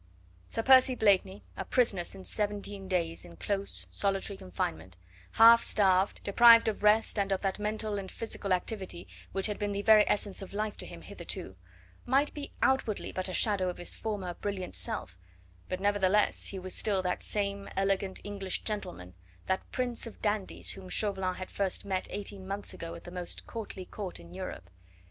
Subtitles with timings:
[0.49, 4.97] Sir Percy Blakeney a prisoner since seventeen days in close, solitary confinement,
[5.33, 9.73] half starved, deprived of rest, and of that mental and physical activity which had been
[9.73, 11.55] the very essence of life to him hitherto
[12.03, 15.19] might be outwardly but a shadow of his former brilliant self,
[15.69, 19.13] but nevertheless he was still that same elegant English gentleman,
[19.45, 23.45] that prince of dandies whom Chauvelin had first met eighteen months ago at the most
[23.45, 24.71] courtly Court in Europe.